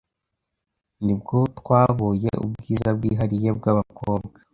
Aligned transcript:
nibwo 1.05 1.37
twaboye 1.59 2.29
ubwiza 2.45 2.87
bwihariye 2.97 3.49
bw’abakobwa 3.57 4.37